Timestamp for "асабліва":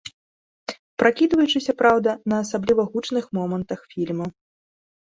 2.47-2.81